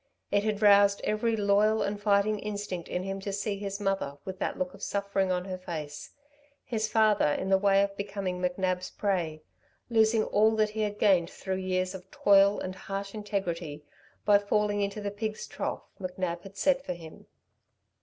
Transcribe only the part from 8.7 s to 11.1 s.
prey losing all that he had